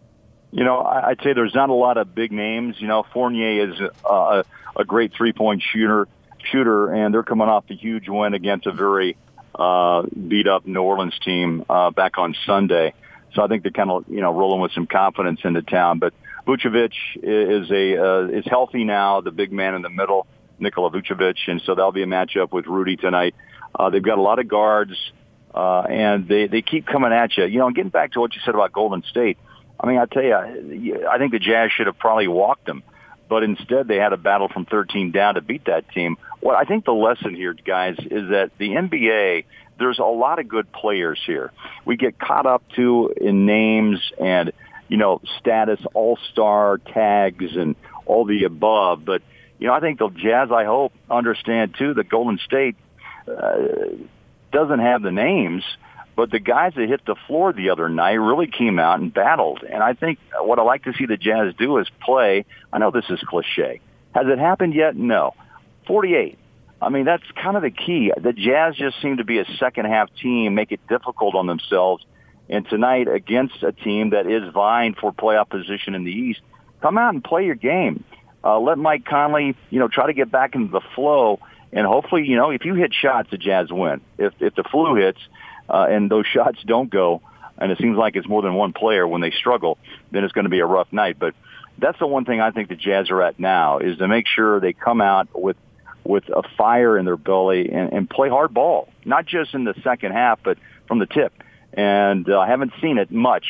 [0.52, 2.76] You know, I'd say there's not a lot of big names.
[2.78, 4.42] You know, Fournier is uh,
[4.74, 6.08] a, a great three-point shooter,
[6.50, 9.16] shooter, and they're coming off a huge win against a very
[9.54, 12.94] uh, beat up New Orleans team uh, back on Sunday.
[13.34, 15.98] So I think they're kind of you know rolling with some confidence into town.
[15.98, 16.14] But
[16.46, 20.26] Vucevic is a uh, is healthy now, the big man in the middle,
[20.58, 23.34] Nikola Vucevic, and so that'll be a matchup with Rudy tonight.
[23.74, 24.94] Uh, they've got a lot of guards,
[25.54, 27.44] uh, and they they keep coming at you.
[27.44, 29.38] You know, getting back to what you said about Golden State.
[29.78, 32.82] I mean, I tell you, I think the Jazz should have probably walked them,
[33.28, 36.16] but instead they had a battle from 13 down to beat that team.
[36.40, 39.44] What I think the lesson here, guys, is that the NBA
[39.78, 41.52] there's a lot of good players here.
[41.84, 44.52] We get caught up too in names and,
[44.88, 49.04] you know, status, all-star tags and all the above.
[49.04, 49.22] But,
[49.58, 52.76] you know, I think the Jazz, I hope, understand too that Golden State
[53.28, 53.56] uh,
[54.52, 55.64] doesn't have the names,
[56.14, 59.62] but the guys that hit the floor the other night really came out and battled.
[59.62, 62.46] And I think what I like to see the Jazz do is play.
[62.72, 63.80] I know this is cliche.
[64.14, 64.96] Has it happened yet?
[64.96, 65.34] No.
[65.86, 66.38] 48.
[66.80, 68.12] I mean, that's kind of the key.
[68.16, 72.04] The Jazz just seem to be a second half team, make it difficult on themselves.
[72.48, 76.40] And tonight, against a team that is vying for playoff position in the East,
[76.80, 78.04] come out and play your game.
[78.44, 81.40] Uh, let Mike Conley, you know, try to get back into the flow.
[81.72, 84.00] And hopefully, you know, if you hit shots, the Jazz win.
[84.18, 85.18] If if the flu hits
[85.68, 87.22] uh, and those shots don't go,
[87.58, 89.78] and it seems like it's more than one player when they struggle,
[90.12, 91.18] then it's going to be a rough night.
[91.18, 91.34] But
[91.78, 94.60] that's the one thing I think the Jazz are at now is to make sure
[94.60, 95.56] they come out with
[96.08, 99.74] with a fire in their belly and, and play hard ball, not just in the
[99.82, 101.32] second half, but from the tip.
[101.72, 103.44] And uh, I haven't seen it much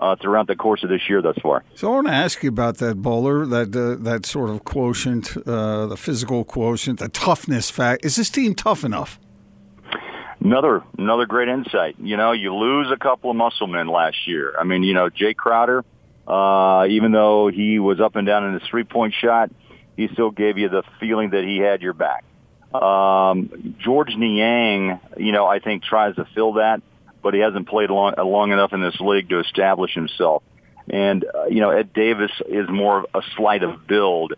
[0.00, 1.62] uh, throughout the course of this year thus far.
[1.74, 5.36] So I want to ask you about that bowler, that uh, that sort of quotient,
[5.46, 8.04] uh, the physical quotient, the toughness fact.
[8.04, 9.18] Is this team tough enough?
[10.42, 11.96] Another another great insight.
[11.98, 14.54] You know, you lose a couple of muscle men last year.
[14.58, 15.84] I mean, you know, Jae Crowder,
[16.26, 19.50] uh, even though he was up and down in his three point shot,
[20.00, 22.24] he still gave you the feeling that he had your back.
[22.72, 26.80] Um, Georges Niang, you know, I think tries to fill that,
[27.22, 30.42] but he hasn't played long, long enough in this league to establish himself.
[30.88, 34.32] And, uh, you know, Ed Davis is more of a slight of build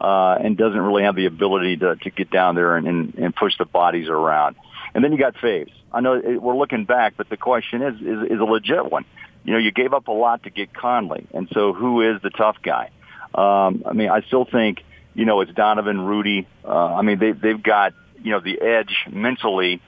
[0.00, 3.36] uh, and doesn't really have the ability to, to get down there and, and, and
[3.36, 4.56] push the bodies around.
[4.94, 5.72] And then you got Faves.
[5.92, 9.04] I know it, we're looking back, but the question is, is, is a legit one.
[9.44, 12.30] You know, you gave up a lot to get Conley, and so who is the
[12.30, 12.90] tough guy?
[13.34, 16.46] Um, I mean, I still think you know, it's Donovan, Rudy.
[16.64, 19.80] Uh, I mean, they, they've got, you know, the edge mentally.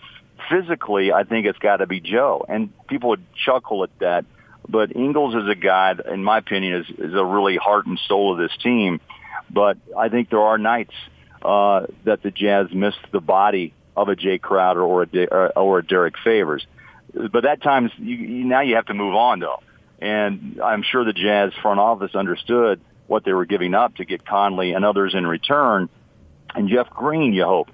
[0.51, 2.45] Physically, I think it's got to be Joe.
[2.49, 4.25] And people would chuckle at that.
[4.69, 8.33] But Ingles is a guy, in my opinion, is, is a really heart and soul
[8.33, 9.01] of this team.
[9.51, 10.95] But I think there are nights
[11.43, 15.79] uh, that the Jazz missed the body of a Jae Crowder or a, De- or
[15.79, 16.67] a Derrick Favors.
[17.13, 19.63] But that times, you, you, now you have to move on, though.
[20.01, 24.27] And I'm sure the Jazz front office understood– what they were giving up to get
[24.27, 25.88] Conley and others in return.
[26.55, 27.69] And Jeff Green, you hope,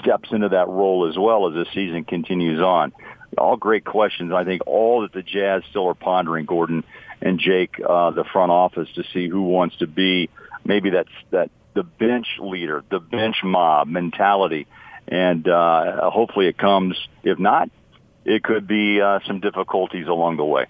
[0.00, 2.92] steps into that role as well as the season continues on.
[3.36, 4.32] All great questions.
[4.32, 6.84] I think all that the Jazz still are pondering, Gordon
[7.20, 10.30] and Jake, uh, the front office, to see who wants to be
[10.64, 14.66] maybe that's that the bench leader, the bench mob mentality,
[15.08, 16.96] and uh, hopefully it comes.
[17.22, 17.70] If not,
[18.24, 20.66] it could be uh, some difficulties along the way.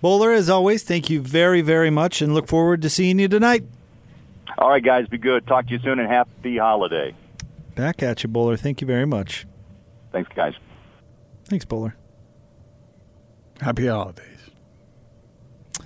[0.00, 3.64] Bowler, as always, thank you very, very much, and look forward to seeing you tonight.
[4.56, 5.46] All right, guys, be good.
[5.46, 7.14] Talk to you soon, and happy holiday.
[7.74, 8.56] Back at you, Bowler.
[8.56, 9.46] Thank you very much.
[10.12, 10.54] Thanks, guys.
[11.44, 11.96] Thanks, Bowler.
[13.60, 14.24] Happy holidays.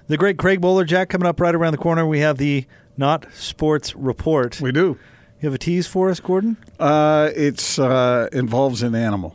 [0.09, 2.07] The great Craig Bolerjack coming up right around the corner.
[2.07, 4.61] We have the Not Sports Report.
[4.61, 4.98] We do.
[5.40, 6.57] You have a tease for us, Gordon?
[6.79, 9.35] Uh, it's uh, involves an animal.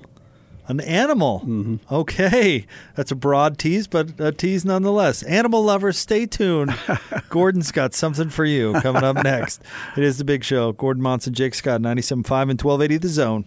[0.68, 1.42] An animal.
[1.46, 1.94] Mm-hmm.
[1.94, 2.66] Okay.
[2.96, 5.24] That's a broad tease, but a tease nonetheless.
[5.24, 6.76] Animal lovers, stay tuned.
[7.30, 9.62] Gordon's got something for you coming up next.
[9.96, 10.74] It is the big show.
[10.74, 13.46] Gordon Monson, Jake Scott, 97.5 and 1280 The Zone.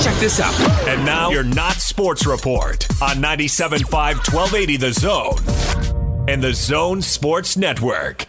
[0.00, 0.58] Check this out.
[0.88, 3.90] And now your Not Sports Report on 97.5
[4.32, 8.26] 1280 The Zone and The Zone Sports Network.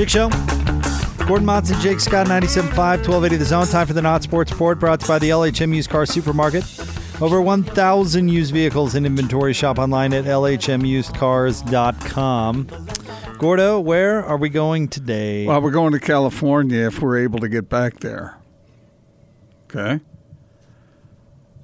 [0.00, 0.30] Big show.
[1.26, 3.66] Gordon Monson, Jake Scott, 97.5, 1280 The Zone.
[3.66, 6.64] Time for the Not Sports Report brought to you by the LHM Used Car Supermarket.
[7.20, 9.52] Over 1,000 used vehicles in inventory.
[9.52, 12.68] Shop online at lhmusedcars.com.
[13.36, 15.46] Gordo, where are we going today?
[15.46, 18.38] Well, we're going to California if we're able to get back there.
[19.64, 20.00] Okay.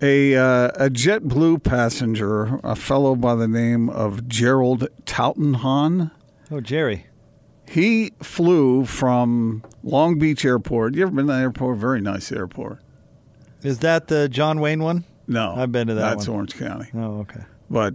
[0.02, 6.10] A uh, a JetBlue passenger, a fellow by the name of Gerald Tautenhahn,
[6.50, 7.06] oh, Jerry.
[7.68, 10.94] He flew from Long Beach Airport.
[10.94, 11.78] You ever been to that airport?
[11.78, 12.80] Very nice airport.
[13.62, 15.04] Is that the John Wayne one?
[15.26, 16.36] No, I've been to that That's one.
[16.36, 16.88] Orange County.
[16.94, 17.40] Oh, okay.
[17.68, 17.94] But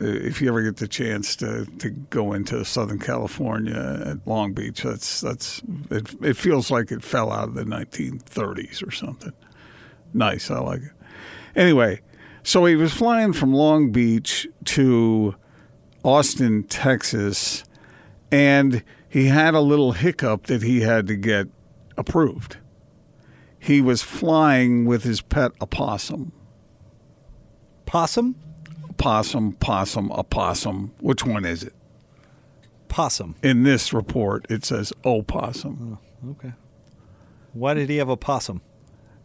[0.00, 4.52] uh, if you ever get the chance to, to go into Southern California at Long
[4.52, 9.32] Beach, that's that's it, it feels like it fell out of the 1930s or something.
[10.14, 10.92] Nice, I like it.
[11.56, 12.00] Anyway,
[12.42, 15.34] so he was flying from Long Beach to
[16.04, 17.64] Austin, Texas,
[18.32, 21.48] and he had a little hiccup that he had to get
[21.96, 22.56] approved.
[23.58, 26.32] He was flying with his pet opossum
[27.86, 28.36] Possum?
[28.96, 30.92] possum, possum, opossum.
[31.00, 31.74] Which one is it?
[32.88, 33.34] Possum.
[33.42, 36.52] In this report, it says opossum oh, Okay.
[37.52, 38.62] Why did he have a possum?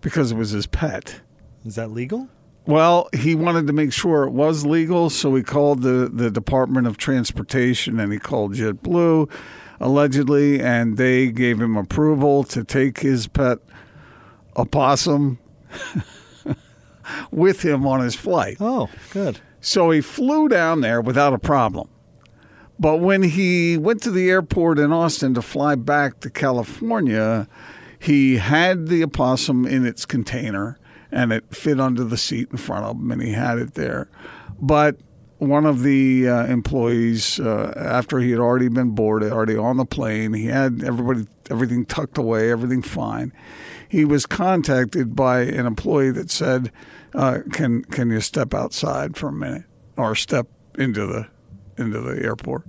[0.02, 1.22] because it was his pet.
[1.66, 2.30] Is that legal?
[2.68, 6.86] Well, he wanted to make sure it was legal, so he called the, the Department
[6.86, 9.30] of Transportation and he called JetBlue,
[9.80, 13.60] allegedly, and they gave him approval to take his pet
[14.58, 15.40] opossum
[17.32, 18.58] with him on his flight.
[18.60, 19.40] Oh, good.
[19.62, 21.88] So he flew down there without a problem.
[22.78, 27.48] But when he went to the airport in Austin to fly back to California,
[27.98, 30.78] he had the opossum in its container
[31.12, 34.10] and it fit under the seat in front of him and he had it there.
[34.60, 34.98] But
[35.38, 39.86] one of the uh, employees, uh, after he had already been boarded, already on the
[39.86, 43.32] plane, he had everybody, everything tucked away, everything fine.
[43.88, 46.72] He was contacted by an employee that said,
[47.14, 49.64] uh, "Can can you step outside for a minute
[49.96, 51.28] or step into the
[51.78, 52.66] into the airport?"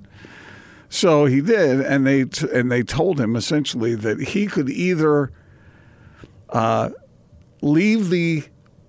[0.91, 5.33] So he did, and they t- and they told him essentially that he could either
[6.51, 6.91] uh,
[7.61, 8.45] leave the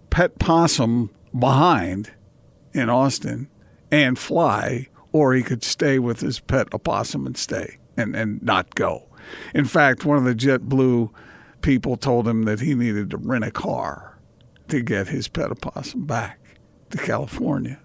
[0.10, 2.12] pet possum behind
[2.74, 3.50] in Austin
[3.92, 8.76] and fly, or he could stay with his pet opossum and stay and, and not
[8.76, 9.08] go.
[9.54, 11.12] In fact, one of the JetBlue
[11.62, 14.18] people told him that he needed to rent a car
[14.70, 16.40] to get his pet opossum back
[16.92, 17.80] to California.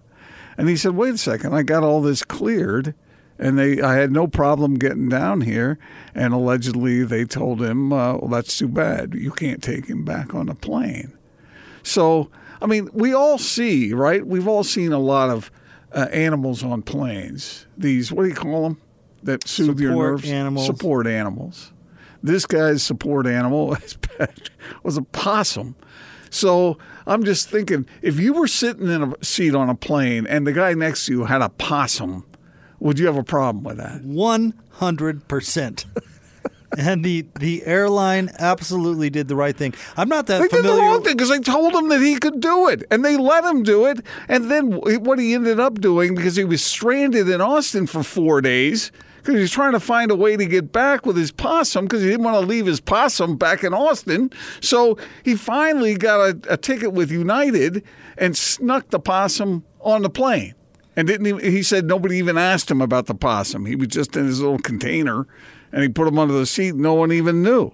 [0.56, 2.94] And he said, "Wait a second, I got all this cleared."
[3.38, 5.78] And they, I had no problem getting down here.
[6.14, 9.14] And allegedly, they told him, uh, "Well, that's too bad.
[9.14, 11.12] You can't take him back on a plane."
[11.82, 12.30] So,
[12.62, 14.24] I mean, we all see, right?
[14.26, 15.50] We've all seen a lot of
[15.92, 17.66] uh, animals on planes.
[17.76, 18.80] These, what do you call them?
[19.22, 20.30] That soothe your Support nerves.
[20.30, 20.66] animals.
[20.66, 21.72] Support animals.
[22.22, 23.76] This guy's support animal,
[24.82, 25.76] was a possum.
[26.30, 30.46] So I'm just thinking, if you were sitting in a seat on a plane and
[30.46, 32.24] the guy next to you had a possum,
[32.84, 34.02] would you have a problem with that?
[34.04, 35.86] One hundred percent.
[36.76, 39.74] And the the airline absolutely did the right thing.
[39.96, 40.76] I'm not that They did familiar.
[40.76, 43.44] the wrong thing because they told him that he could do it, and they let
[43.44, 44.00] him do it.
[44.28, 48.40] And then what he ended up doing, because he was stranded in Austin for four
[48.40, 51.84] days, because he was trying to find a way to get back with his possum
[51.84, 54.32] because he didn't want to leave his possum back in Austin.
[54.60, 57.84] So he finally got a, a ticket with United
[58.18, 60.56] and snuck the possum on the plane.
[60.96, 63.66] And didn't even, he said nobody even asked him about the possum.
[63.66, 65.26] He was just in his little container
[65.72, 66.74] and he put him under the seat.
[66.76, 67.72] No one even knew.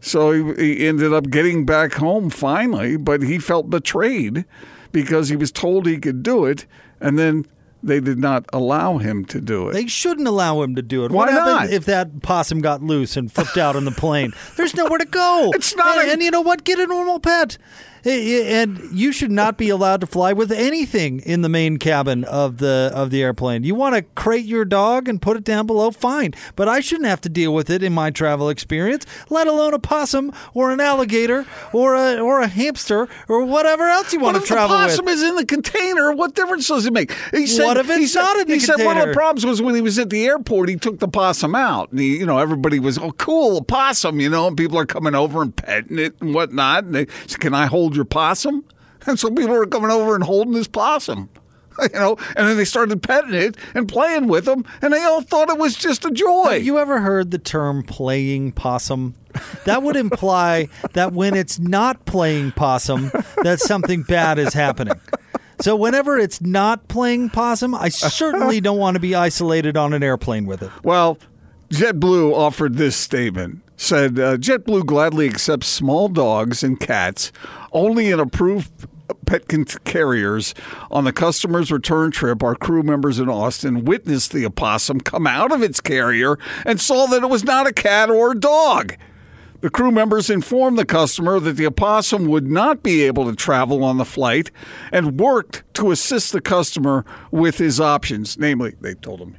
[0.00, 4.44] So he, he ended up getting back home finally, but he felt betrayed
[4.90, 6.66] because he was told he could do it,
[7.00, 7.46] and then
[7.82, 9.72] they did not allow him to do it.
[9.72, 11.10] They shouldn't allow him to do it.
[11.12, 11.60] Why what not?
[11.60, 14.32] happened if that possum got loose and flipped out on the plane?
[14.56, 15.50] There's nowhere to go.
[15.54, 16.64] It's not And, a- and you know what?
[16.64, 17.56] Get a normal pet.
[18.04, 22.58] And you should not be allowed to fly with anything in the main cabin of
[22.58, 23.64] the of the airplane.
[23.64, 26.34] You want to crate your dog and put it down below, fine.
[26.56, 29.78] But I shouldn't have to deal with it in my travel experience, let alone a
[29.78, 34.42] possum or an alligator or a or a hamster or whatever else you want to
[34.42, 34.88] if the travel with.
[34.88, 36.12] possum is in the container?
[36.12, 37.12] What difference does it make?
[37.30, 39.14] He said, What if he it's said, not in the He said one of the
[39.14, 41.90] problems was when he was at the airport, he took the possum out.
[41.90, 44.86] And he, you know, everybody was, oh, cool, a possum, you know, and people are
[44.86, 46.84] coming over and petting it and whatnot.
[46.84, 48.64] And they said, can I hold your possum?
[49.04, 51.28] And so people were coming over and holding his possum.
[51.82, 55.22] You know, and then they started petting it and playing with him, and they all
[55.22, 56.52] thought it was just a joy.
[56.52, 59.14] Have you ever heard the term playing possum?
[59.64, 63.10] That would imply that when it's not playing possum,
[63.42, 65.00] that something bad is happening.
[65.60, 70.02] So whenever it's not playing possum, I certainly don't want to be isolated on an
[70.02, 70.70] airplane with it.
[70.84, 71.18] Well,
[71.70, 73.62] JetBlue offered this statement.
[73.82, 77.32] Said uh, JetBlue gladly accepts small dogs and cats
[77.72, 78.70] only in approved
[79.26, 79.48] pet
[79.82, 80.54] carriers.
[80.92, 85.50] On the customer's return trip, our crew members in Austin witnessed the opossum come out
[85.50, 88.96] of its carrier and saw that it was not a cat or a dog.
[89.62, 93.82] The crew members informed the customer that the opossum would not be able to travel
[93.82, 94.52] on the flight
[94.92, 98.38] and worked to assist the customer with his options.
[98.38, 99.36] Namely, they told him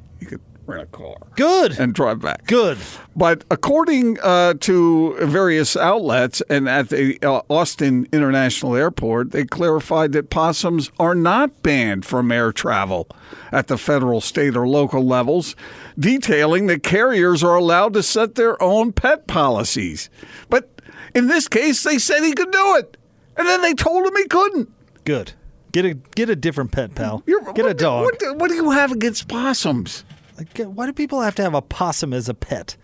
[0.66, 1.80] rent a car Good.
[1.80, 2.46] and drive back.
[2.48, 2.78] Good.
[3.16, 10.12] But according uh, to various outlets and at the uh, Austin International Airport, they clarified
[10.14, 13.08] that possums are not banned from air travel
[13.52, 15.56] at the federal, state, or local levels,
[16.00, 20.10] detailing that carriers are allowed to set their own pet policies.
[20.50, 20.70] But
[21.14, 22.98] in this case, they said he could do it.
[23.38, 24.72] And then they told him he couldn't.
[25.06, 25.34] Good.
[25.72, 27.24] Get a get a different pet, pal.
[27.26, 28.04] You're- get a dog.
[28.06, 30.06] What, what do you have against possums?
[30.38, 32.76] Like, Why do people have to have a possum as a pet?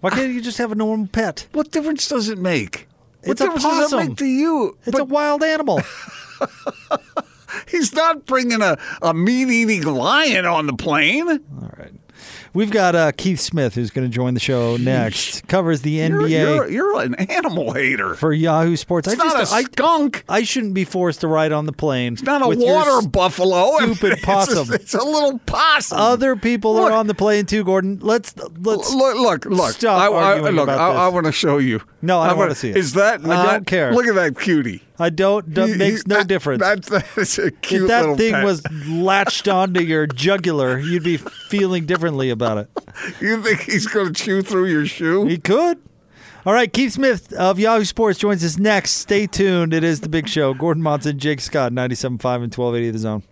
[0.00, 1.46] Why can't you just have a normal pet?
[1.52, 2.88] What difference does it make?
[3.22, 4.08] What It's a difference does it possum.
[4.08, 4.76] make to you?
[4.84, 5.80] It's a wild animal.
[7.68, 11.28] He's not bringing a, a meat eating lion on the plane.
[11.28, 11.92] All right.
[12.54, 15.48] We've got uh, Keith Smith who's going to join the show next.
[15.48, 18.14] Covers the You're, NBA you're, you're an animal hater.
[18.14, 19.08] for Yahoo Sports.
[19.08, 20.24] It's I not just a I, skunk.
[20.28, 22.12] I shouldn't be forced to ride on the plane.
[22.12, 23.76] It's not a with water buffalo.
[23.80, 24.72] stupid It's a- possum.
[24.74, 25.98] It's a, little possum.
[25.98, 26.90] Other people Look.
[26.90, 27.98] are on the plane too, Gordon.
[28.02, 29.72] Let's let's look, look, look.
[29.72, 31.06] Stop I, I, look, about I.
[31.06, 31.80] I want to show you.
[32.02, 32.76] No, I don't wanna- wanna see it.
[32.76, 33.46] Is that I not?
[33.52, 33.92] don't care.
[33.94, 34.82] Look at that cutie.
[34.98, 35.54] I don't.
[35.54, 36.60] That makes no that- difference.
[36.62, 38.44] That's a cute if that little thing pet.
[38.44, 42.68] was latched onto your jugular, you'd be feeling differently about it.
[43.20, 45.26] You think he's going to chew through your shoe?
[45.26, 45.78] He could.
[46.44, 48.92] All right, Keith Smith of Yahoo Sports joins us next.
[48.92, 49.72] Stay tuned.
[49.72, 50.54] It is the big show.
[50.54, 53.22] Gordon Monson, Jake Scott, 97.5 and 1280 The Zone.